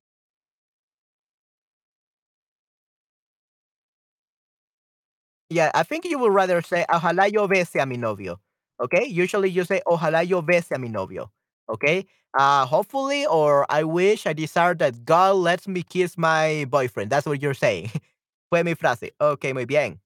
[5.49, 8.39] Yeah, I think you would rather say, ojalá yo bese a mi novio.
[8.79, 9.05] Okay?
[9.05, 11.31] Usually you say, ojalá yo bese a mi novio.
[11.69, 12.05] Okay?
[12.37, 17.09] Uh, hopefully, or I wish, I desire that God lets me kiss my boyfriend.
[17.09, 17.89] That's what you're saying.
[18.51, 19.09] Fue mi frase.
[19.19, 19.99] Okay, muy bien.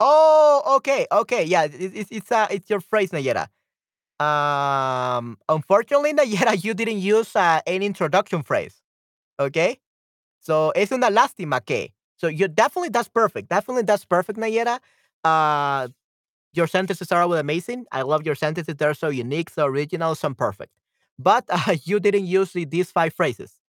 [0.00, 1.44] Oh, okay, okay.
[1.44, 3.48] Yeah, it, it's it's uh, it's your phrase, Nayera.
[4.20, 8.82] Um, unfortunately, Nayera, you didn't use uh, any introduction phrase.
[9.40, 9.78] Okay?
[10.40, 11.92] So es una lástima que.
[12.24, 13.50] So you definitely that's perfect.
[13.50, 14.78] Definitely that's perfect, Nayera.
[15.24, 15.88] Uh
[16.54, 17.84] your sentences are always amazing.
[17.92, 18.76] I love your sentences.
[18.76, 20.72] They're so unique, so original, so perfect.
[21.18, 23.60] But uh, you didn't use the- these five phrases.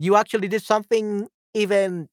[0.00, 2.08] You actually did something even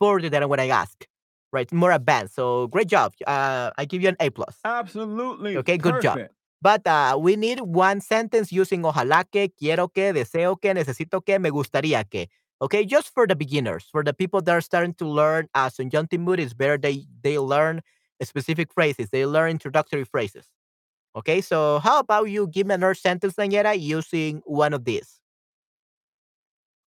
[0.00, 1.06] further than what I asked.
[1.52, 2.34] Right, more advanced.
[2.34, 3.12] So great job.
[3.26, 4.56] Uh, I give you an A plus.
[4.64, 5.56] Absolutely.
[5.56, 6.18] Okay, good job.
[6.60, 11.38] But uh, we need one sentence using ojalá que, quiero que, deseo que, necesito que,
[11.38, 12.28] me gustaría que.
[12.62, 15.82] Okay, just for the beginners, for the people that are starting to learn as uh,
[15.82, 17.82] subjunctive mood, it's better they they learn
[18.22, 19.10] specific phrases.
[19.10, 20.46] They learn introductory phrases.
[21.14, 25.20] Okay, so how about you give me another sentence, Daniela, using one of these?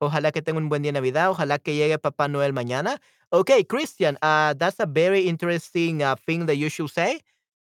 [0.02, 1.32] Ojalá que tenga un buen día de Navidad.
[1.32, 3.00] Ojalá que llegue Papá Noel mañana.
[3.34, 7.20] Okay, Christian, uh, that's a very interesting uh, thing that you should say.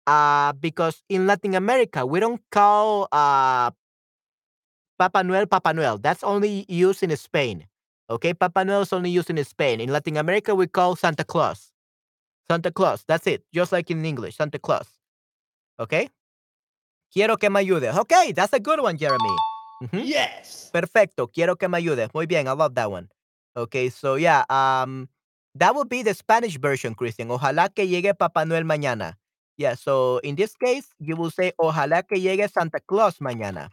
[0.06, 3.70] Uh, because in Latin America, we don't call uh,
[5.00, 5.96] Papá Noel Papá Noel.
[5.98, 7.66] That's only used in Spain.
[8.10, 9.80] Okay, Papá Noel is only used in Spain.
[9.80, 11.72] In Latin America, we call Santa Claus.
[12.48, 13.04] Santa Claus.
[13.06, 13.42] That's it.
[13.52, 14.86] Just like in English, Santa Claus.
[15.80, 16.08] Okay?
[17.12, 17.96] Quiero que me ayudes.
[17.96, 19.36] Okay, that's a good one, Jeremy.
[19.82, 20.04] Mhm.
[20.04, 20.70] Yes.
[20.72, 21.26] Perfecto.
[21.28, 22.12] Quiero que me ayudes.
[22.12, 22.46] Muy bien.
[22.46, 23.08] I love that one.
[23.56, 25.08] Okay, so yeah, um,
[25.54, 27.28] that would be the Spanish version, Christian.
[27.28, 29.14] Ojalá que llegue Papá Noel mañana.
[29.56, 33.70] Yeah, so in this case, you will say, ojalá que llegue Santa Claus mañana.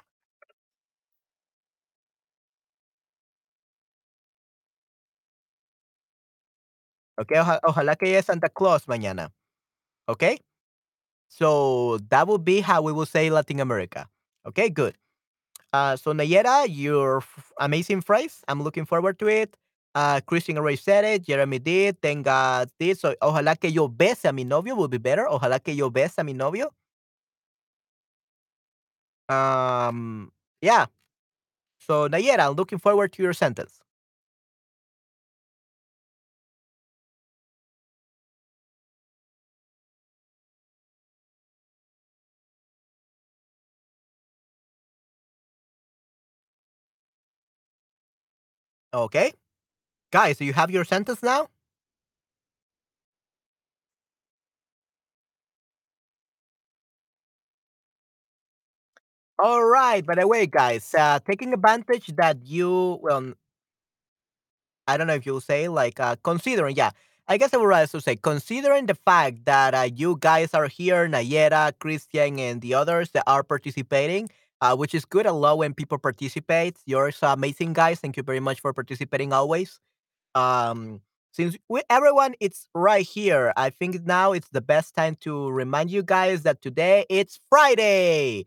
[7.22, 9.32] Okay, oja- ojalá que llegue Santa Claus mañana.
[10.10, 10.40] Okay?
[11.30, 14.10] So that would be how we will say Latin America.
[14.46, 14.96] Okay, good.
[15.72, 17.24] Uh, so Nayera, your
[17.60, 18.44] amazing phrase.
[18.48, 19.56] I'm looking forward to it.
[19.94, 21.24] Uh, Christian already said it.
[21.24, 22.02] Jeremy did.
[22.02, 23.02] Tenga this.
[23.02, 25.28] So ojalá que yo bese a mi novio would be better.
[25.30, 26.72] Ojalá que yo bese a mi novio.
[29.30, 30.32] Um,
[30.62, 30.88] yeah.
[31.80, 33.80] So Nayera, I'm looking forward to your sentence.
[48.94, 49.34] Okay.
[50.12, 51.50] Guys, do you have your sentence now?
[59.40, 60.06] All right.
[60.06, 63.34] By the way, guys, uh, taking advantage that you, well,
[64.88, 66.92] I don't know if you'll say like uh, considering, yeah.
[67.28, 71.08] I guess I would rather say considering the fact that uh, you guys are here,
[71.08, 74.30] Nayera, Christian, and the others that are participating,
[74.62, 75.28] uh, which is good.
[75.28, 76.78] I love when people participate.
[76.86, 78.00] You're so amazing, guys.
[78.00, 79.80] Thank you very much for participating always.
[80.36, 81.02] Um,
[81.34, 85.92] since we, everyone it's right here, I think now it's the best time to remind
[85.92, 88.46] you guys that today it's Friday.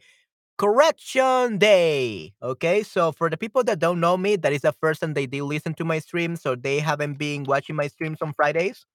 [0.59, 2.33] Correction Day.
[2.43, 5.27] Okay, so for the people that don't know me, that is the first time they
[5.27, 8.87] do listen to my streams, so they haven't been watching my streams on Fridays.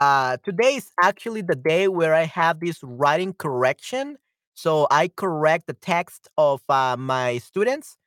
[0.00, 4.18] Uh, today is actually the day where I have this writing correction.
[4.56, 7.98] So I correct the text of uh, my students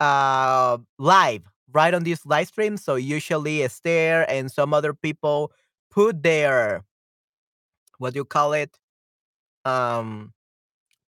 [0.00, 2.76] uh, live, right on this live stream.
[2.76, 5.52] So usually Esther and some other people
[5.90, 6.84] put their
[7.98, 8.78] what do you call it?
[9.64, 10.32] Um,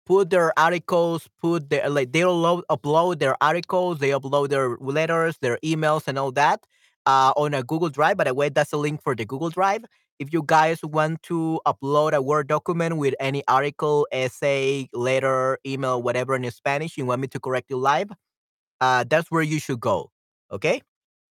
[0.06, 5.38] put their articles, put their like they upload upload their articles, they upload their letters,
[5.42, 6.66] their emails, and all that
[7.06, 8.18] uh, on a Google Drive.
[8.18, 9.86] By the way, that's a link for the Google Drive.
[10.24, 16.02] If you guys want to upload a Word document with any article, essay, letter, email,
[16.02, 18.10] whatever in Spanish, you want me to correct you live,
[18.80, 20.12] uh, that's where you should go.
[20.50, 20.82] Okay,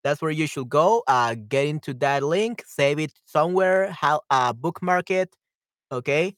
[0.04, 1.04] that's where you should go.
[1.08, 5.34] Uh, get into that link, save it somewhere, how uh, bookmark it.
[5.90, 6.34] Okay,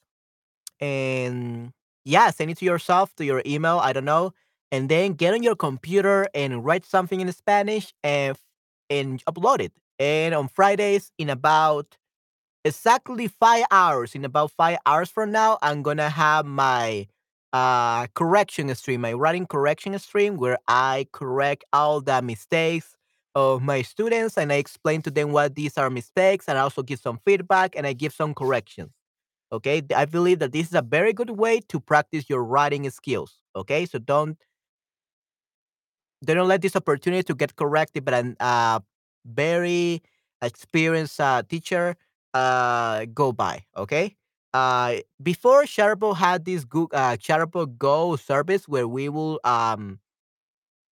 [0.81, 1.73] and
[2.05, 3.79] yeah, send it to yourself to your email.
[3.79, 4.33] I don't know,
[4.71, 8.37] and then get on your computer and write something in Spanish and
[8.91, 9.73] and upload it.
[9.99, 11.97] And on Fridays, in about
[12.65, 17.07] exactly five hours, in about five hours from now, I'm gonna have my
[17.53, 22.97] uh correction stream, my writing correction stream, where I correct all the mistakes
[23.35, 26.83] of my students and I explain to them what these are mistakes and I also
[26.83, 28.91] give some feedback and I give some corrections.
[29.53, 33.39] Okay, I believe that this is a very good way to practice your writing skills.
[33.57, 34.39] Okay, so don't
[36.25, 38.81] don't let this opportunity to get corrected by a uh,
[39.27, 40.03] very
[40.43, 41.97] experienced uh, teacher
[42.35, 43.65] uh, go by.
[43.77, 44.17] Okay.
[44.53, 47.17] Uh, before Sharpo had this Google, uh,
[47.79, 49.99] Go service where we will um,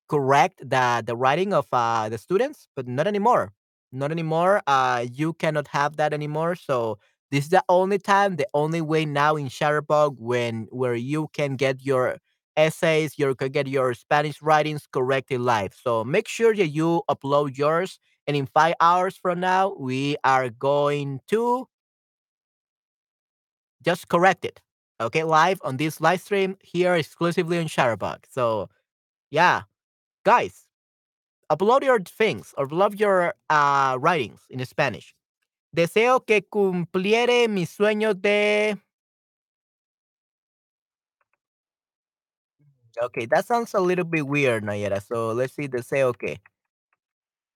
[0.09, 3.53] correct the the writing of uh, the students, but not anymore.
[3.93, 4.63] Not anymore.
[4.67, 6.55] Uh, you cannot have that anymore.
[6.57, 6.99] So
[7.31, 11.57] this is the only time, the only way now in Chatterbug when where you can
[11.57, 12.17] get your
[12.57, 15.75] essays, you can get your Spanish writings corrected live.
[15.75, 17.99] So make sure that you upload yours.
[18.27, 21.69] And in five hours from now, we are going to
[23.83, 24.61] just correct it.
[25.01, 28.19] Okay, live on this live stream here exclusively on Chatterbug.
[28.31, 28.69] So
[29.31, 29.63] yeah,
[30.25, 30.67] guys,
[31.51, 35.15] upload your things or upload your uh, writings in Spanish.
[35.75, 38.77] Deseo que cumpliere mis sueños de
[43.03, 45.03] Okay, that sounds a little bit weird, Nayera.
[45.03, 46.39] So let's see, deseo que.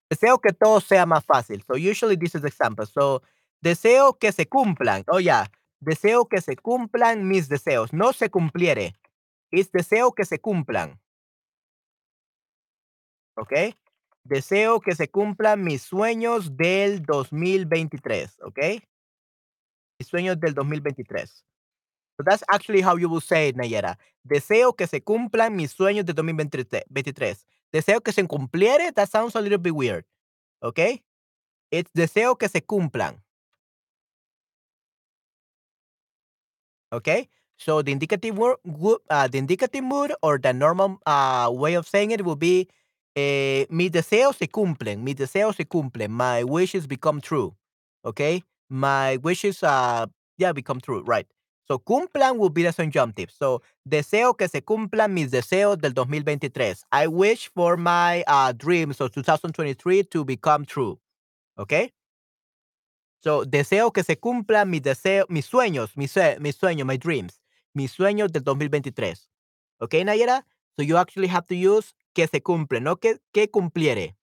[0.09, 1.63] Deseo que todo sea más fácil.
[1.63, 2.85] So usually this is example.
[2.85, 3.21] So
[3.61, 5.03] deseo que se cumplan.
[5.07, 5.51] Oh yeah.
[5.79, 7.93] Deseo que se cumplan mis deseos.
[7.93, 8.95] No se cumpliere.
[9.51, 10.99] Es deseo que se cumplan.
[13.35, 13.53] ¿Ok?
[14.23, 18.39] Deseo que se cumplan mis sueños del 2023.
[18.41, 18.59] ¿Ok?
[19.99, 21.45] Mis sueños del 2023.
[22.17, 23.97] So that's actually how you will say it, Nayera.
[24.23, 27.45] Deseo que se cumplan mis sueños de 2023.
[27.73, 28.91] Deseo que se cumpliere.
[28.93, 30.05] That sounds a little bit weird.
[30.63, 31.03] Okay?
[31.71, 33.21] It's deseo que se cumplan.
[36.93, 37.29] Okay?
[37.57, 38.57] So the indicative word,
[39.09, 42.69] uh, the indicative mood or the normal uh, way of saying it will be
[43.15, 45.03] eh, mis deseos se cumplen.
[45.03, 46.11] Mis deseos se cumplen.
[46.11, 47.55] My wishes become true.
[48.05, 48.43] Okay?
[48.69, 50.05] My wishes uh
[50.37, 51.25] yeah become true, right?
[51.67, 53.29] So cumplan will be the subjunctive.
[53.29, 56.85] So deseo que se cumplan mis deseos del 2023.
[56.93, 60.97] I wish for my uh, dreams of 2023 to become true.
[61.59, 61.91] Okay?
[63.21, 67.41] So deseo que se cumplan mis deseos, mis sueños, mis, mis sueños, my dreams,
[67.73, 69.29] mis sueños del 2023.
[69.81, 70.45] Okay, Nayera?
[70.77, 74.15] So you actually have to use que se cumple, no que, que cumpliere.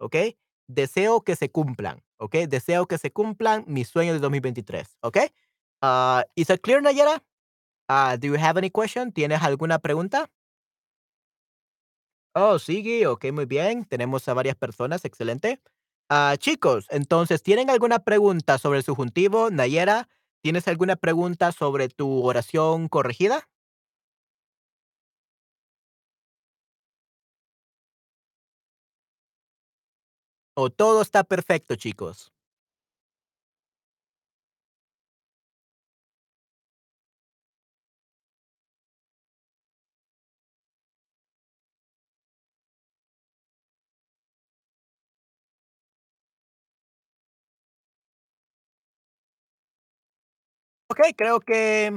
[0.00, 0.38] Okay?
[0.66, 2.02] Deseo que se cumplan.
[2.18, 2.46] Okay?
[2.46, 4.96] Deseo que se cumplan mis sueños del 2023.
[5.02, 5.28] Okay?
[5.82, 7.20] Uh, is it clear, Nayera?
[7.88, 9.12] Uh, do you have any question?
[9.12, 10.28] ¿Tienes alguna pregunta?
[12.34, 13.84] Oh, sigue, ok, muy bien.
[13.86, 15.60] Tenemos a varias personas, excelente.
[16.10, 19.50] Ah, chicos, entonces, ¿tienen alguna pregunta sobre el subjuntivo?
[19.50, 20.08] Nayera,
[20.42, 23.48] ¿tienes alguna pregunta sobre tu oración corregida?
[30.54, 32.32] ¿O todo está perfecto, chicos?
[50.90, 51.90] Okey, creo que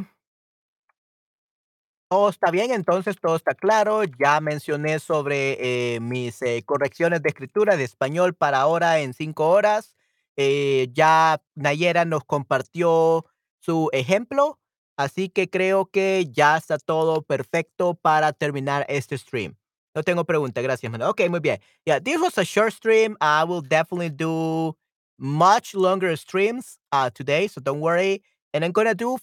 [2.12, 4.02] todo está bien, entonces todo está claro.
[4.20, 9.50] Ya mencioné sobre, eh, mis, eh, correcciones de escritura de español para ahora en 5
[9.50, 9.96] horas.
[10.36, 13.26] Eh, ya Nayera nos compartió
[13.60, 14.60] su ejemplo,
[14.98, 19.56] así que creo que ya está todo perfecto para terminar este stream.
[19.94, 21.10] No tengo pregunta, gracias, mano.
[21.10, 21.60] Okey, muy bien.
[21.86, 23.18] Yeah, this was a short stream.
[23.22, 24.76] I will definitely do
[25.20, 28.24] much longer streams, uh, today, so don't worry.
[28.54, 29.18] And I'm gonna do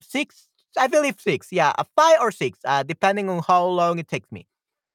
[0.00, 4.08] 6 I believe 6, yeah, uh, 5 or 6, uh, depending on how long it
[4.08, 4.46] takes me.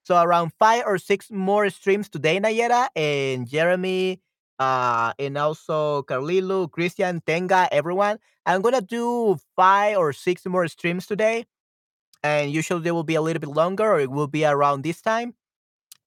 [0.03, 4.19] So around 5 or 6 more streams today, Nayera, and Jeremy,
[4.59, 8.17] uh, and also Carlilo, Christian, Tenga, everyone.
[8.45, 11.45] I'm gonna do 5 or 6 more streams today,
[12.23, 15.01] and usually they will be a little bit longer or it will be around this
[15.01, 15.35] time.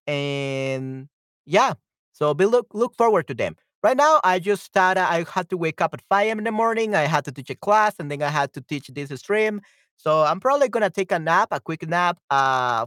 [0.07, 1.09] And
[1.47, 1.75] yeah,
[2.13, 3.57] so be look look forward to them.
[3.83, 6.53] Right now, I just started I had to wake up at 5 AM in the
[6.53, 9.63] morning, I had to teach a class, and then I had to teach this stream.
[9.97, 12.87] So I'm probably gonna take a nap, a quick nap, uh,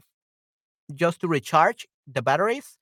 [0.93, 2.77] just to recharge the batteries,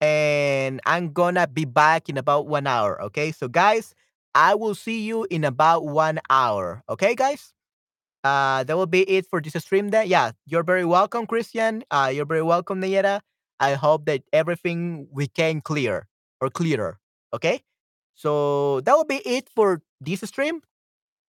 [0.00, 3.32] and I'm gonna be back in about 1 hour, okay?
[3.32, 3.94] So guys,
[4.34, 7.54] I will see you in about 1 hour, okay, guys?
[8.24, 10.08] Uh, that will be it for this stream then.
[10.08, 11.84] Yeah, you're very welcome, Christian.
[11.90, 13.20] Uh, you're very welcome, Nayera.
[13.60, 16.06] I hope that everything became clear
[16.40, 16.98] or clearer,
[17.32, 17.62] okay?
[18.14, 20.62] So that will be it for this stream,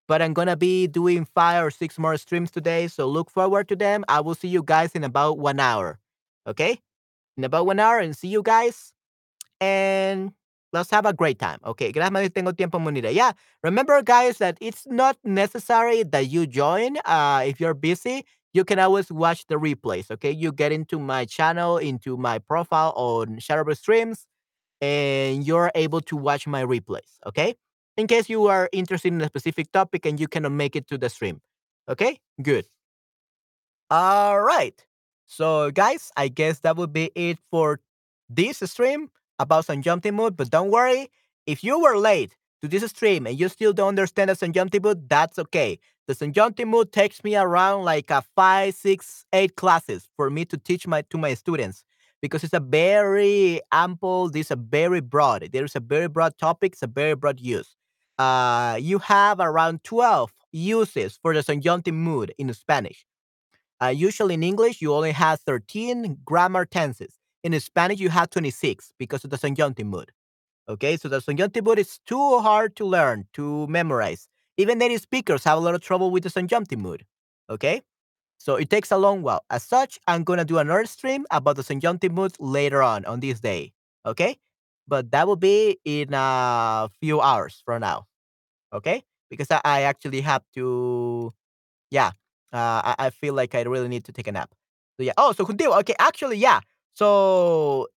[0.08, 3.76] but I'm gonna be doing 5 or 6 more streams today, so look forward to
[3.76, 4.04] them.
[4.08, 6.00] I will see you guys in about 1 hour,
[6.48, 6.80] okay?
[7.38, 8.94] In about 1 hour and see you guys,
[9.62, 10.32] and
[10.74, 11.92] let's have a great time, okay?
[11.92, 13.12] Gracias tengo tiempo unir.
[13.12, 13.34] Yeah,
[13.64, 18.80] remember guys that it's not necessary that you join, uh, if you're busy, you can
[18.80, 20.32] always watch the replays, okay?
[20.32, 24.26] You get into my channel, into my profile on Chatterbug Streams,
[24.82, 27.56] and you're able to watch my replays, okay?
[27.98, 30.98] In case you are interested in a specific topic and you cannot make it to
[30.98, 31.42] the stream,
[31.90, 32.20] okay?
[32.42, 32.66] Good.
[33.92, 34.86] Alright.
[35.26, 37.80] So guys, I guess that would be it for
[38.30, 41.10] this stream about subjunctive Mood, but don't worry,
[41.46, 45.10] if you were late to this stream and you still don't understand the subjunctive Mood,
[45.10, 45.80] that's okay.
[46.08, 50.58] The subjunctive Mood takes me around like a five, six, eight classes for me to
[50.58, 51.84] teach my to my students
[52.22, 55.50] because it's a very ample, this is a very broad.
[55.52, 57.76] There is a very broad topic, it's a very broad use.
[58.18, 63.06] Uh, you have around 12 uses for the subjunctive Mood in Spanish.
[63.82, 67.16] Uh, usually in English, you only have 13 grammar tenses.
[67.44, 70.12] In Spanish, you have 26 because of the subjunctive mood.
[70.68, 74.28] Okay, so the subjunctive mood is too hard to learn, to memorize.
[74.58, 77.06] Even native speakers have a lot of trouble with the subjunctive mood.
[77.50, 77.82] Okay,
[78.40, 79.44] so it takes a long while.
[79.52, 83.42] As such, I'm gonna do another stream about the subjunctive mood later on on this
[83.42, 83.74] day.
[84.08, 84.38] Okay,
[84.88, 88.08] but that will be in a few hours from now.
[88.74, 91.34] Okay, because I, I actually have to,
[91.92, 92.12] yeah,
[92.54, 94.52] uh, I, I feel like I really need to take a nap.
[94.98, 95.14] So yeah.
[95.18, 95.80] Oh, so Juntivo.
[95.82, 96.62] Okay, actually, yeah.
[96.96, 97.88] So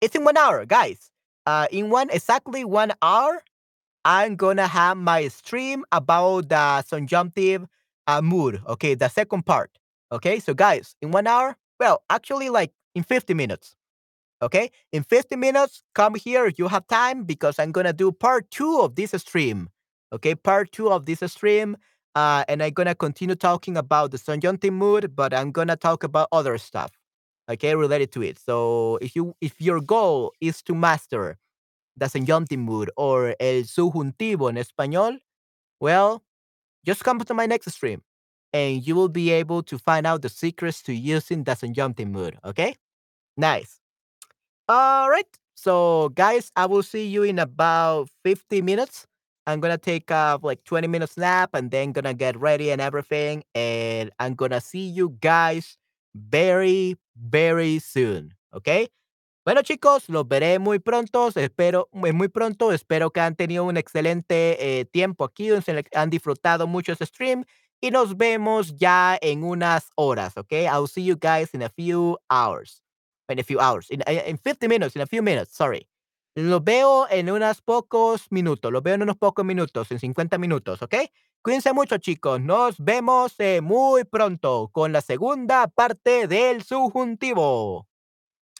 [0.00, 1.10] it's in one hour, guys.
[1.46, 3.42] Uh, in one exactly one hour,
[4.04, 7.66] I'm gonna have my stream about the subjunctive
[8.08, 8.62] uh, mood.
[8.68, 9.70] Okay, the second part.
[10.12, 13.76] Okay, so guys, in one hour, well, actually, like in 50 minutes.
[14.42, 18.50] Okay, in 50 minutes, come here if you have time because I'm gonna do part
[18.50, 19.68] two of this stream.
[20.12, 21.76] Okay, part two of this stream.
[22.16, 26.28] Uh, and I'm gonna continue talking about the subjunctive mood, but I'm gonna talk about
[26.32, 26.90] other stuff
[27.50, 28.38] okay, related to it.
[28.38, 31.38] So if you if your goal is to master
[31.96, 35.18] the subjunctive mood or el subjuntivo en español,
[35.80, 36.22] well,
[36.86, 38.02] just come to my next stream
[38.52, 42.38] and you will be able to find out the secrets to using the subjunctive mood,
[42.44, 42.74] okay?
[43.36, 43.80] Nice.
[44.68, 45.26] All right.
[45.54, 49.06] So, guys, I will see you in about 50 minutes.
[49.46, 53.42] I'm gonna take uh, like 20 minutes nap and then gonna get ready and everything.
[53.54, 55.76] And I'm gonna see you guys
[56.14, 58.34] very, very soon.
[58.54, 58.88] Okay?
[59.44, 61.28] Bueno, chicos, los veré muy pronto.
[61.34, 62.72] Espero, muy pronto.
[62.72, 65.48] Espero que han tenido un excelente eh, tiempo aquí.
[65.94, 67.44] Han disfrutado mucho este stream.
[67.80, 70.36] Y nos vemos ya en unas horas.
[70.36, 70.52] ¿Ok?
[70.52, 72.82] I'll see you guys in a few hours.
[73.28, 73.90] In a few hours.
[73.90, 74.96] In, in 50 minutes.
[74.96, 75.54] In a few minutes.
[75.54, 75.88] Sorry.
[76.34, 78.70] Los veo en unos pocos minutos.
[78.70, 79.90] Los veo en unos pocos minutos.
[79.90, 80.82] En 50 minutos.
[80.82, 80.94] ¿Ok?
[81.42, 82.40] Cuídense mucho, chicos.
[82.40, 87.88] Nos vemos eh, muy pronto con la segunda parte del subjuntivo.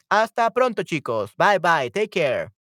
[0.09, 1.31] Hasta pronto, chicos.
[1.37, 1.91] Bye bye.
[1.91, 2.60] Take care.